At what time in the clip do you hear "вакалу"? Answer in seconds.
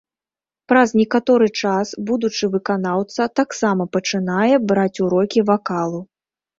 5.57-6.07